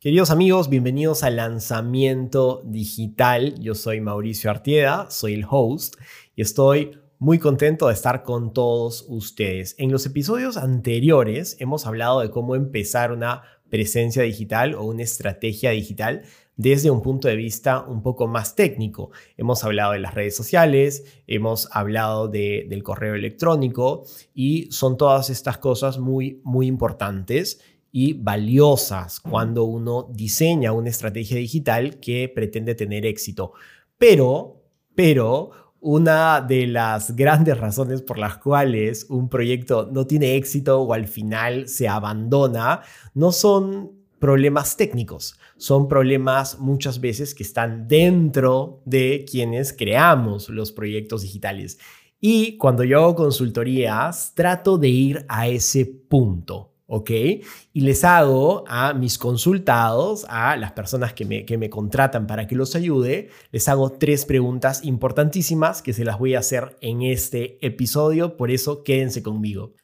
[0.00, 3.58] Queridos amigos, bienvenidos al lanzamiento digital.
[3.58, 5.96] Yo soy Mauricio Artieda, soy el host
[6.36, 9.74] y estoy muy contento de estar con todos ustedes.
[9.76, 15.70] En los episodios anteriores hemos hablado de cómo empezar una presencia digital o una estrategia
[15.70, 16.22] digital
[16.54, 19.10] desde un punto de vista un poco más técnico.
[19.36, 25.58] Hemos hablado de las redes sociales, hemos hablado del correo electrónico y son todas estas
[25.58, 27.60] cosas muy, muy importantes
[27.92, 33.52] y valiosas cuando uno diseña una estrategia digital que pretende tener éxito.
[33.96, 34.62] Pero,
[34.94, 40.92] pero, una de las grandes razones por las cuales un proyecto no tiene éxito o
[40.92, 42.82] al final se abandona
[43.14, 50.72] no son problemas técnicos, son problemas muchas veces que están dentro de quienes creamos los
[50.72, 51.78] proyectos digitales.
[52.20, 56.72] Y cuando yo hago consultorías, trato de ir a ese punto.
[56.88, 57.10] ¿Ok?
[57.72, 62.46] Y les hago a mis consultados, a las personas que me, que me contratan para
[62.48, 67.02] que los ayude, les hago tres preguntas importantísimas que se las voy a hacer en
[67.02, 69.74] este episodio, por eso quédense conmigo.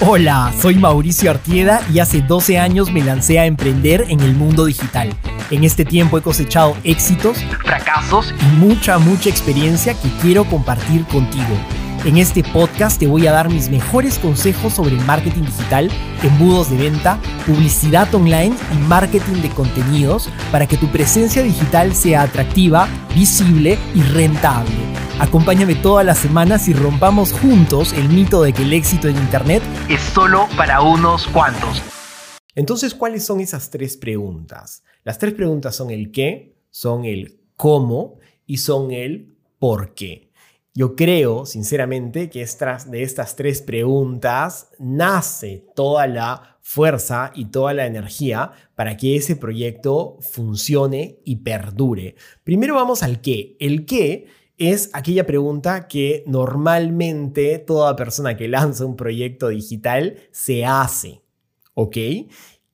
[0.00, 4.64] Hola, soy Mauricio Artieda y hace 12 años me lancé a emprender en el mundo
[4.64, 5.10] digital.
[5.50, 11.56] En este tiempo he cosechado éxitos, fracasos y mucha, mucha experiencia que quiero compartir contigo.
[12.04, 15.90] En este podcast te voy a dar mis mejores consejos sobre marketing digital,
[16.22, 22.20] embudos de venta, publicidad online y marketing de contenidos para que tu presencia digital sea
[22.20, 24.74] atractiva, visible y rentable.
[25.18, 29.62] Acompáñame todas las semanas y rompamos juntos el mito de que el éxito en Internet
[29.88, 31.80] es solo para unos cuantos.
[32.54, 34.82] Entonces, ¿cuáles son esas tres preguntas?
[35.04, 40.23] Las tres preguntas son el qué, son el cómo y son el por qué.
[40.76, 47.86] Yo creo, sinceramente, que de estas tres preguntas nace toda la fuerza y toda la
[47.86, 52.16] energía para que ese proyecto funcione y perdure.
[52.42, 53.56] Primero vamos al qué.
[53.60, 54.26] El qué
[54.58, 61.22] es aquella pregunta que normalmente toda persona que lanza un proyecto digital se hace.
[61.74, 61.96] ¿Ok?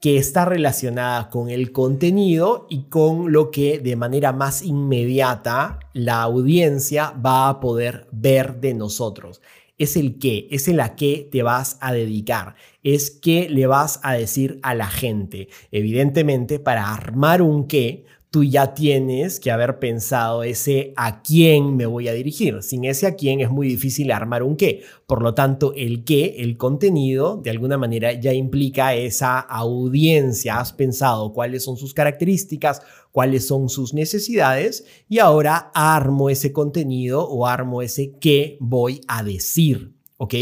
[0.00, 6.22] Que está relacionada con el contenido y con lo que de manera más inmediata la
[6.22, 9.42] audiencia va a poder ver de nosotros.
[9.76, 14.00] Es el qué, es el a qué te vas a dedicar, es qué le vas
[14.02, 15.48] a decir a la gente.
[15.70, 21.86] Evidentemente, para armar un qué, tú ya tienes que haber pensado ese a quién me
[21.86, 22.62] voy a dirigir.
[22.62, 24.82] Sin ese a quién es muy difícil armar un qué.
[25.06, 30.60] Por lo tanto, el qué, el contenido, de alguna manera ya implica esa audiencia.
[30.60, 37.28] Has pensado cuáles son sus características, cuáles son sus necesidades y ahora armo ese contenido
[37.28, 39.92] o armo ese qué voy a decir.
[40.18, 40.34] ¿Ok?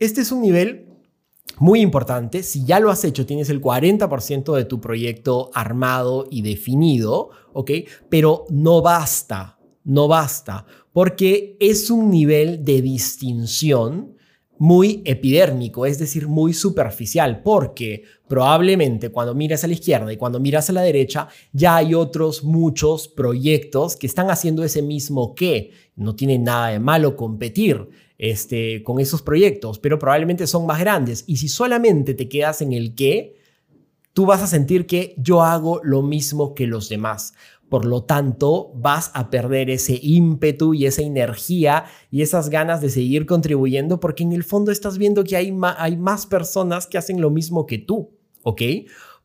[0.00, 0.87] Este es un nivel
[1.60, 6.42] muy importante, si ya lo has hecho, tienes el 40% de tu proyecto armado y
[6.42, 7.70] definido, ¿ok?
[8.08, 14.18] Pero no basta, no basta, porque es un nivel de distinción
[14.58, 20.40] muy epidérmico, es decir, muy superficial, porque probablemente cuando miras a la izquierda y cuando
[20.40, 25.70] miras a la derecha, ya hay otros muchos proyectos que están haciendo ese mismo que
[25.94, 31.24] no tiene nada de malo competir este, con esos proyectos, pero probablemente son más grandes.
[31.26, 33.36] Y si solamente te quedas en el qué,
[34.12, 37.34] tú vas a sentir que yo hago lo mismo que los demás.
[37.68, 42.88] Por lo tanto, vas a perder ese ímpetu y esa energía y esas ganas de
[42.88, 47.30] seguir contribuyendo porque en el fondo estás viendo que hay, más personas que hacen lo
[47.30, 48.10] mismo que tú,
[48.42, 48.62] ¿ok?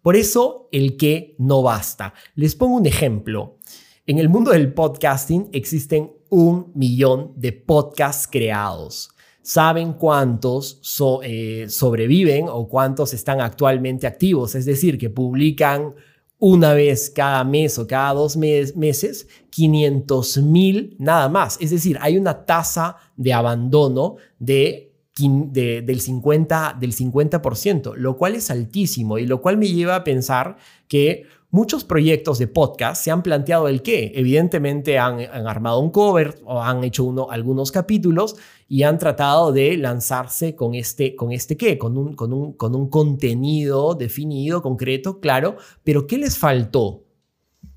[0.02, 2.14] Por eso el que no basta.
[2.36, 3.58] Les pongo un ejemplo.
[4.06, 9.10] En el mundo del podcasting existen un millón de podcasts creados.
[9.42, 10.82] ¿Saben cuántos
[11.24, 14.56] eh, sobreviven o cuántos están actualmente activos?
[14.56, 15.96] Es decir, que publican
[16.38, 21.58] una vez cada mes o cada dos meses 500 mil nada más.
[21.62, 28.52] Es decir, hay una tasa de abandono de, del, 50, del 50%, lo cual es
[28.52, 30.58] altísimo y lo cual me lleva a pensar
[30.90, 34.12] que Muchos proyectos de podcast se han planteado el qué.
[34.16, 38.36] Evidentemente han, armado un cover o han hecho uno, algunos capítulos
[38.68, 42.76] y han tratado de lanzarse con este, con este qué, con un, con, un, con
[42.76, 47.04] un contenido definido, concreto, claro, pero ¿qué les faltó?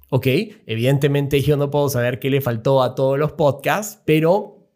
[0.08, 0.26] Ok,
[0.64, 4.70] evidentemente yo no puedo saber qué le faltó a todos los podcasts, pero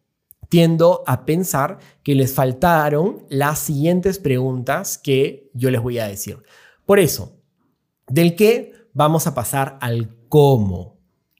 [0.51, 6.43] tiendo a pensar que les faltaron las siguientes preguntas que yo les voy a decir.
[6.85, 7.39] Por eso,
[8.07, 10.99] del qué vamos a pasar al cómo.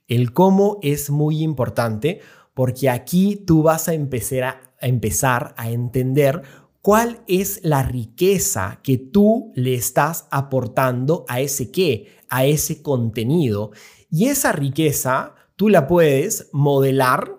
[0.09, 2.21] El cómo es muy importante
[2.55, 6.43] porque aquí tú vas a empezar a, empezar a entender
[6.83, 13.73] ¿Cuál es la riqueza que tú le estás aportando a ese qué, a ese contenido?
[14.11, 17.37] Y esa riqueza tú la puedes modelar,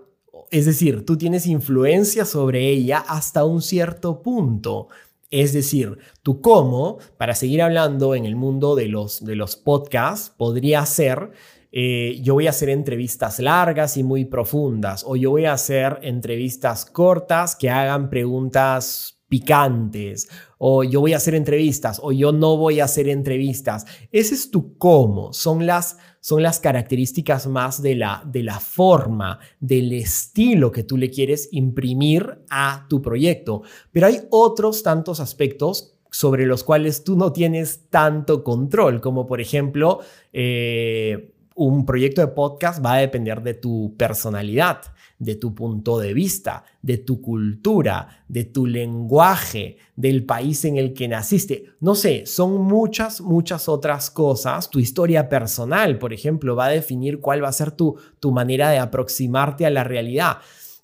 [0.52, 4.90] es decir, tú tienes influencia sobre ella hasta un cierto punto.
[5.32, 10.30] Es decir, tú cómo, para seguir hablando en el mundo de los, de los podcasts,
[10.38, 11.32] podría ser
[11.74, 16.00] eh, yo voy a hacer entrevistas largas y muy profundas, o yo voy a hacer
[16.02, 22.58] entrevistas cortas que hagan preguntas picantes, o yo voy a hacer entrevistas, o yo no
[22.58, 23.86] voy a hacer entrevistas.
[24.12, 29.40] Ese es tu cómo, son las, son las características más de la, de la forma,
[29.62, 33.62] del estilo que tú le quieres imprimir a tu proyecto.
[33.94, 39.40] Pero hay otros tantos aspectos sobre los cuales tú no tienes tanto control, como por
[39.40, 40.02] ejemplo,
[40.34, 44.82] eh, un proyecto de podcast va a depender de tu personalidad,
[45.22, 50.94] de tu punto de vista, de tu cultura, de tu lenguaje, del país en el
[50.94, 51.66] que naciste.
[51.80, 54.72] No sé, son muchas, muchas otras cosas.
[54.72, 58.72] Tu historia personal, por ejemplo, va a definir cuál va a ser tu, tu manera
[58.72, 60.38] de aproximarte a la realidad.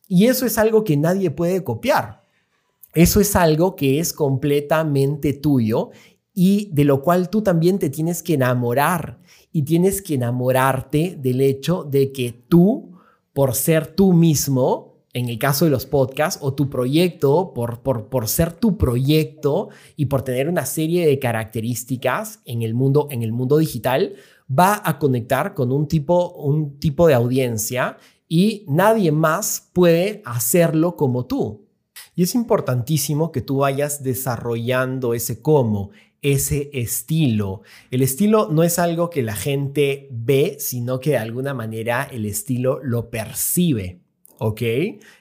[0.07, 2.21] Y eso es algo que nadie puede copiar.
[2.93, 5.89] Eso es algo que es completamente tuyo
[6.35, 9.17] y de lo cual tú también te tienes que enamorar
[9.51, 12.96] y tienes que enamorarte del hecho de que tú,
[13.37, 18.09] por ser tú mismo, en el caso de los podcasts, o tu proyecto, por, por,
[18.09, 23.21] por ser tu proyecto y por tener una serie de características en el mundo, en
[23.21, 24.15] el mundo digital,
[24.49, 27.97] va a conectar con un tipo, un tipo de audiencia
[28.27, 31.67] y nadie más puede hacerlo como tú.
[32.15, 35.91] Y es importantísimo que tú vayas desarrollando ese cómo,
[36.33, 37.61] ese estilo.
[37.91, 42.25] El estilo no es algo que la gente ve, sino que de alguna manera el
[42.25, 43.99] estilo lo percibe.
[44.39, 44.61] ¿ok?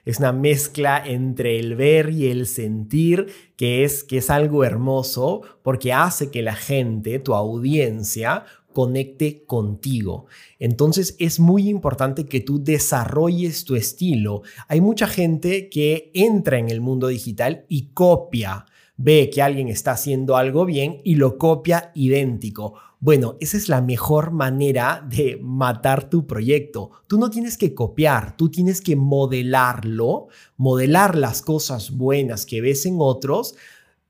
[0.04, 5.42] Es una mezcla entre el ver y el sentir que es, que es algo hermoso
[5.62, 10.26] porque hace que la gente, tu audiencia, conecte contigo.
[10.58, 14.42] Entonces es muy importante que tú desarrolles tu estilo.
[14.68, 19.92] Hay mucha gente que entra en el mundo digital y copia ve que alguien está
[19.92, 22.74] haciendo algo bien y lo copia idéntico.
[22.98, 26.90] Bueno, esa es la mejor manera de matar tu proyecto.
[27.06, 32.86] Tú no tienes que copiar, tú tienes que modelarlo, modelar las cosas buenas que ves
[32.86, 33.54] en otros,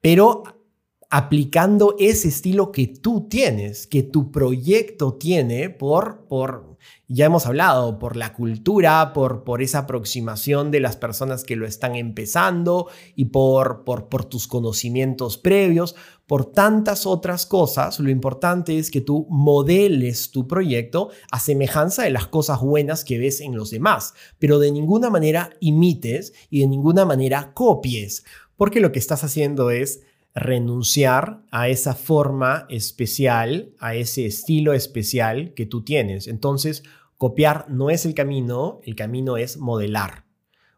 [0.00, 0.44] pero
[1.10, 6.75] aplicando ese estilo que tú tienes, que tu proyecto tiene por, por
[7.08, 11.66] ya hemos hablado, por la cultura, por, por esa aproximación de las personas que lo
[11.66, 15.94] están empezando y por, por, por tus conocimientos previos,
[16.26, 22.10] por tantas otras cosas, lo importante es que tú modeles tu proyecto a semejanza de
[22.10, 26.66] las cosas buenas que ves en los demás, pero de ninguna manera imites y de
[26.66, 28.24] ninguna manera copies,
[28.56, 30.00] porque lo que estás haciendo es
[30.36, 36.28] renunciar a esa forma especial, a ese estilo especial que tú tienes.
[36.28, 36.82] Entonces,
[37.16, 40.26] copiar no es el camino, el camino es modelar.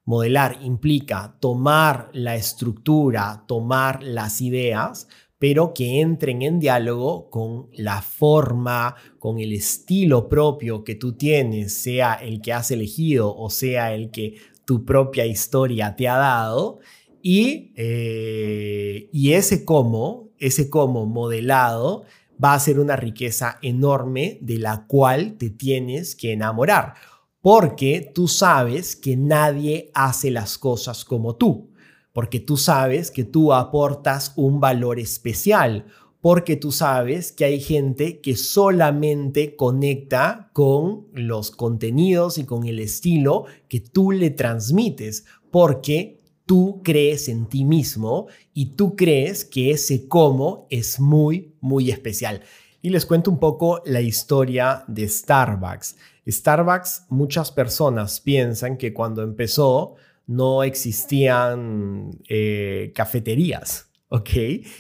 [0.05, 5.09] Modelar implica tomar la estructura, tomar las ideas,
[5.39, 11.75] pero que entren en diálogo con la forma, con el estilo propio que tú tienes,
[11.75, 16.81] sea el que has elegido o sea el que tu propia historia te ha dado,
[17.23, 22.05] y, eh, y ese cómo, ese cómo modelado
[22.43, 26.95] va a ser una riqueza enorme de la cual te tienes que enamorar,
[27.41, 31.71] porque tú sabes que nadie hace las cosas como tú,
[32.13, 35.87] porque tú sabes que tú aportas un valor especial,
[36.21, 42.81] porque tú sabes que hay gente que solamente conecta con los contenidos y con el
[42.81, 46.18] estilo que tú le transmites, porque
[46.49, 52.41] tú crees en ti mismo y tú crees que ese cómo es muy, muy especial.
[52.81, 55.99] Y les cuento un poco la historia de Starbucks.
[56.27, 64.31] Starbucks, muchas personas piensan que cuando empezó no existían eh, cafeterías, ¿ok?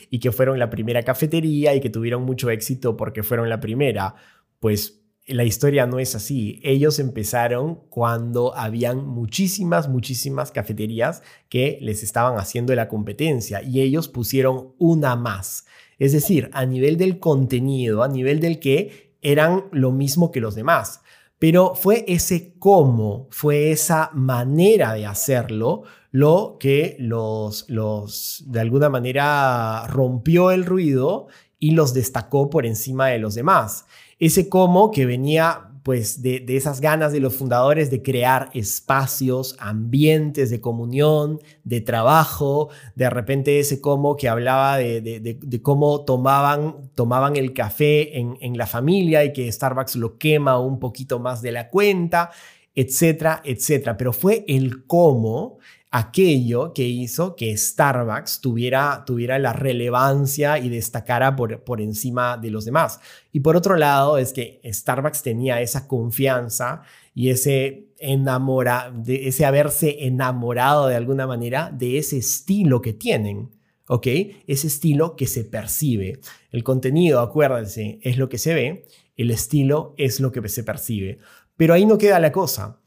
[0.08, 4.14] Y que fueron la primera cafetería y que tuvieron mucho éxito porque fueron la primera.
[4.58, 4.97] Pues
[5.28, 6.60] la historia no es así.
[6.62, 14.08] Ellos empezaron cuando habían muchísimas, muchísimas cafeterías que les estaban haciendo la competencia y ellos
[14.08, 15.66] pusieron una más.
[15.98, 20.54] Es decir, a nivel del contenido, a nivel del que eran lo mismo que los
[20.54, 21.02] demás.
[21.38, 28.88] Pero fue ese cómo, fue esa manera de hacerlo lo que los, los de alguna
[28.88, 31.28] manera rompió el ruido
[31.58, 33.86] y los destacó por encima de los demás
[34.18, 40.50] ese cómo que venía pues de, esas ganas de los fundadores de crear espacios, ambientes
[40.50, 47.54] de comunión, de trabajo, de repente ese como que hablaba de, cómo tomaban, tomaban el
[47.54, 51.70] café en, en la familia y que Starbucks lo quema un poquito más de la
[51.70, 52.32] cuenta,
[52.74, 53.96] etcétera, etcétera.
[53.96, 55.58] Pero fue el cómo
[55.90, 62.50] aquello que hizo que Starbucks tuviera, tuviera la relevancia y destacara por, por encima de
[62.50, 63.00] los demás.
[63.32, 66.82] Y por otro lado, es que Starbucks tenía esa confianza
[67.14, 73.50] y ese enamora, de ese haberse enamorado de alguna manera de ese estilo que tienen.
[73.90, 74.06] ¿Ok?
[74.46, 76.20] Ese estilo que se percibe.
[76.50, 78.84] El contenido, acuérdense, es lo que se ve,
[79.16, 81.18] el estilo es lo que se percibe.
[81.56, 82.80] Pero ahí no queda la cosa.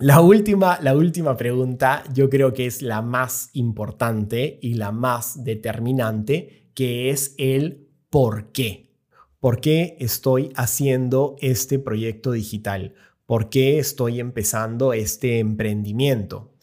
[0.00, 5.42] La última, la última pregunta yo creo que es la más importante y la más
[5.42, 8.94] determinante, que es el por qué.
[9.40, 12.94] ¿Por qué estoy haciendo este proyecto digital?
[13.26, 16.54] ¿Por qué estoy empezando este emprendimiento?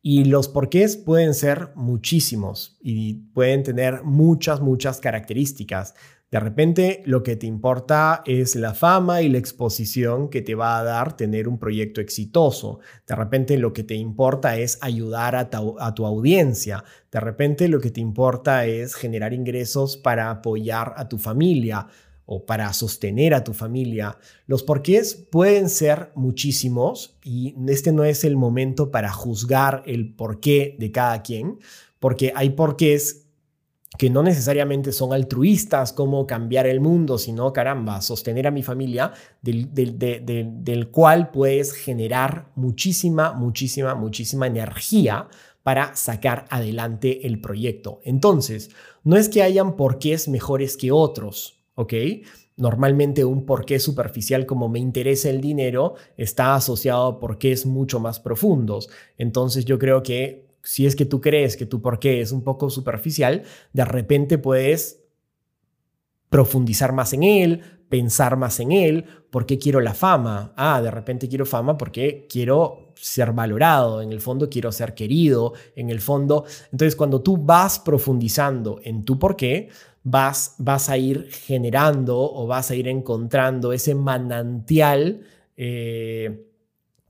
[0.00, 5.94] Y los porqués pueden ser muchísimos y pueden tener muchas, muchas características.
[6.30, 10.78] De repente lo que te importa es la fama y la exposición que te va
[10.78, 12.80] a dar tener un proyecto exitoso.
[13.06, 16.84] De repente lo que te importa es ayudar a tu, audiencia.
[17.10, 21.86] De repente lo que te importa es generar ingresos para apoyar a tu familia
[22.26, 24.18] o para sostener a tu familia.
[24.46, 30.76] Los porqués pueden ser muchísimos y este no es el momento para juzgar el porqué
[30.78, 31.58] de cada quien,
[31.98, 33.27] porque hay porqués
[33.96, 39.12] que no necesariamente son altruistas como cambiar el mundo, sino, caramba, sostener a mi familia,
[39.40, 45.28] del, del, cual puedes generar muchísima, muchísima, muchísima energía
[45.62, 48.00] para sacar adelante el proyecto.
[48.04, 48.70] Entonces,
[49.04, 51.94] no es que hayan porqués mejores que otros, ¿ok?
[52.56, 58.18] Normalmente un porqué superficial como me interesa el dinero está asociado a porqués mucho más
[58.18, 58.90] profundos.
[59.16, 62.68] Entonces yo creo que si es que tú crees que tu porqué es un poco
[62.68, 65.00] superficial, de repente puedes
[66.28, 70.52] profundizar más en él, pensar más en él, ¿por qué quiero la fama?
[70.58, 75.54] Ah, de repente quiero fama porque quiero ser valorado, en el fondo quiero ser querido,
[75.74, 76.44] en el fondo.
[76.70, 79.70] Entonces, cuando tú vas profundizando en tu porqué,
[80.02, 85.22] vas, vas a ir generando o vas a ir encontrando ese manantial
[85.56, 86.44] eh,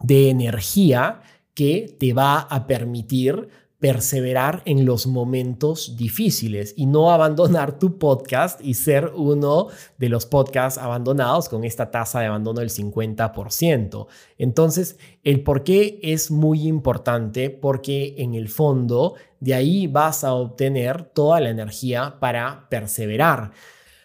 [0.01, 1.23] de energía
[1.59, 3.49] que te va a permitir
[3.81, 9.67] perseverar en los momentos difíciles y no abandonar tu podcast y ser uno
[9.99, 14.07] de los podcasts abandonados con esta tasa de abandono del 50%.
[14.39, 20.35] Entonces, el por qué es muy importante porque en el fondo de ahí vas a
[20.35, 23.51] obtener toda la energía para perseverar.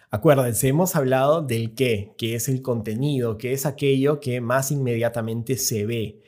[0.09, 5.55] Acuérdense, hemos hablado del qué, que es el contenido, que es aquello que más inmediatamente
[5.55, 6.22] se ve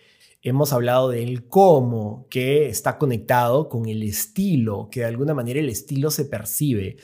[0.46, 5.70] hemos hablado del cómo, que está conectado con el estilo, que de alguna manera el
[5.70, 6.98] estilo se percibe.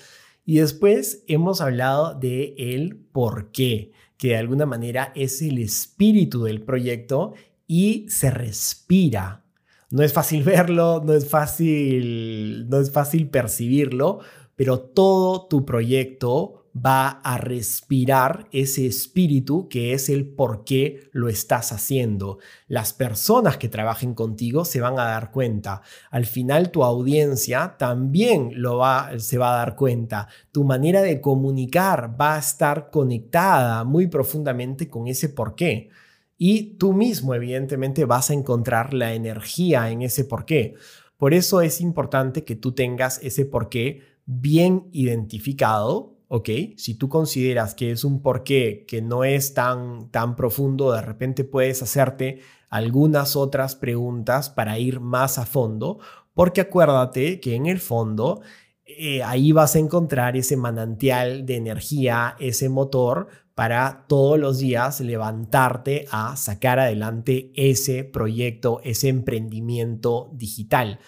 [0.46, 6.44] Y después hemos hablado de el por qué, que de alguna manera es el espíritu
[6.44, 7.34] del proyecto
[7.66, 9.44] y se respira.
[9.90, 14.20] No es fácil verlo, no es fácil, no es fácil percibirlo,
[14.56, 21.28] pero todo tu proyecto va a respirar ese espíritu que es el por qué lo
[21.28, 22.40] estás haciendo.
[22.68, 25.82] Las personas que trabajen contigo se van a dar cuenta.
[26.10, 30.28] Al final tu audiencia también lo va, se va a dar cuenta.
[30.52, 35.90] Tu manera de comunicar va a estar conectada muy profundamente con ese por qué.
[36.38, 40.74] Y tú mismo, evidentemente, vas a encontrar la energía en ese por qué.
[41.18, 46.50] Por eso es importante que tú tengas ese por qué bien identificado ¿ok?
[46.78, 51.44] Si tú consideras que es un porqué que no es tan, tan profundo, de repente
[51.44, 56.00] puedes hacerte algunas otras preguntas para ir más a fondo,
[56.34, 58.40] porque acuérdate que en el fondo
[58.86, 65.02] eh, ahí vas a encontrar ese manantial de energía, ese motor para todos los días
[65.02, 71.00] levantarte a sacar adelante ese proyecto, ese emprendimiento digital.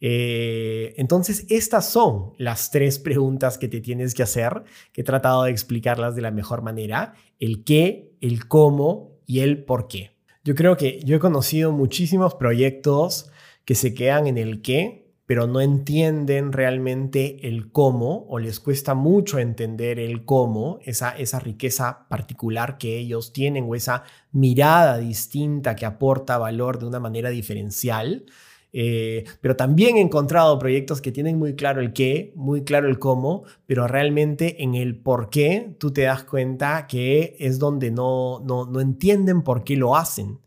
[0.00, 5.44] Eh, entonces, estas son las tres preguntas que te tienes que hacer, que he tratado
[5.44, 10.12] de explicarlas de la mejor manera, el qué, el cómo y el por qué.
[10.42, 13.30] Yo creo que yo he conocido muchísimos proyectos
[13.66, 18.94] que se quedan en el qué, pero no entienden realmente el cómo o les cuesta
[18.94, 24.02] mucho entender el cómo, esa, esa riqueza particular que ellos tienen o esa
[24.32, 28.24] mirada distinta que aporta valor de una manera diferencial.
[28.72, 32.98] Eh, pero también he encontrado proyectos que tienen muy claro el qué, muy claro el
[32.98, 38.40] cómo, pero realmente en el por qué tú te das cuenta que es donde no,
[38.40, 40.38] no, no entienden por qué lo hacen.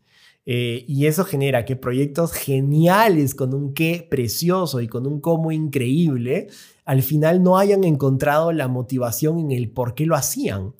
[0.46, 5.52] Eh, y eso genera que proyectos geniales con un qué precioso y con un cómo
[5.52, 6.48] increíble,
[6.84, 10.74] al final no hayan encontrado la motivación en el por qué lo hacían.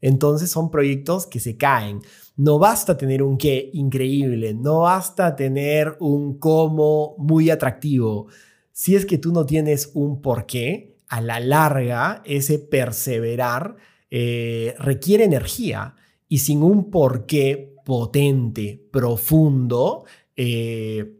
[0.00, 2.00] Entonces son proyectos que se caen.
[2.36, 8.28] No basta tener un qué increíble, no basta tener un cómo muy atractivo.
[8.72, 13.76] Si es que tú no tienes un por qué, a la larga ese perseverar
[14.10, 15.94] eh, requiere energía.
[16.28, 20.04] Y sin un por qué potente, profundo,
[20.36, 21.17] eh,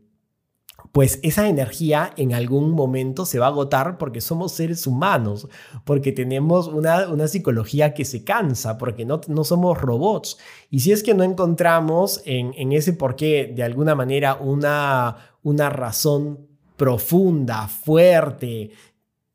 [0.92, 5.48] pues esa energía en algún momento se va a agotar porque somos seres humanos,
[5.84, 10.38] porque tenemos una, una psicología que se cansa, porque no, no, somos robots.
[10.70, 15.70] Y si es que no encontramos en, en ese porqué de alguna manera una, una
[15.70, 18.70] razón profunda, fuerte,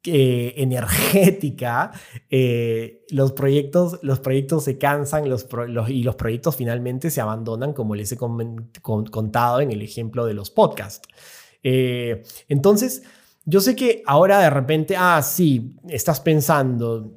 [0.06, 1.92] energética,
[2.30, 8.12] eh, los, proyectos, los proyectos se cansan y los proyectos finalmente se abandonan, como les
[8.12, 11.08] he contado en el ejemplo de los podcasts.
[11.64, 13.04] Eh, entonces,
[13.46, 17.14] yo sé que ahora de repente, ah, sí, estás pensando,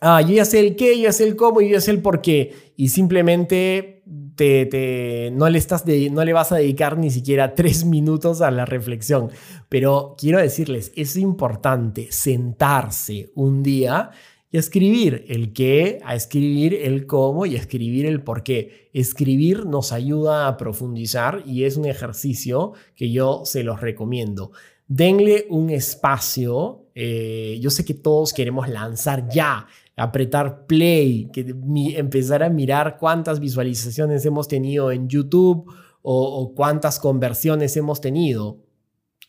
[0.00, 2.02] ah, yo ya sé el qué, yo ya sé el cómo, yo ya sé el
[2.02, 4.02] por qué, y simplemente
[4.36, 8.64] te, no, le estás no le vas a dedicar ni siquiera tres minutos a la
[8.64, 9.30] reflexión.
[9.68, 14.10] Pero quiero decirles, es importante sentarse un día
[14.52, 18.90] y escribir el qué, a escribir el cómo y a escribir el por qué.
[18.92, 24.52] Escribir nos ayuda a profundizar y es un ejercicio que yo se los recomiendo.
[24.88, 26.86] Denle un espacio.
[26.94, 29.68] Eh, yo sé que todos queremos lanzar ya
[30.00, 31.54] apretar play, que
[31.96, 35.70] empezar a mirar cuántas visualizaciones hemos tenido en YouTube
[36.02, 38.58] o, cuántas conversiones hemos tenido.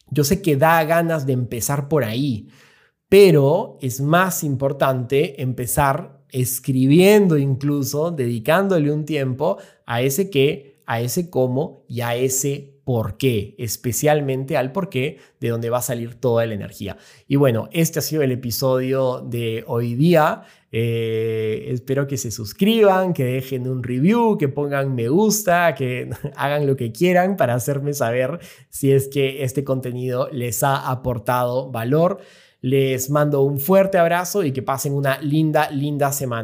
[0.09, 2.47] Yo sé que da ganas de empezar por ahí,
[3.11, 11.29] pero es más importante empezar escribiendo incluso, dedicándole un tiempo a ese qué, a ese
[11.29, 16.15] cómo y a ese por qué, especialmente al por qué, de donde va a salir
[16.15, 16.95] toda la energía.
[17.27, 20.43] Y bueno, este ha sido el episodio de hoy día.
[20.71, 26.65] Eh, espero que se suscriban, que dejen un review, que pongan me gusta, que hagan
[26.65, 32.21] lo que quieran para hacerme saber si es que este contenido les ha aportado valor.
[32.61, 36.39] Les mando un fuerte abrazo y que pasen una linda, linda semana.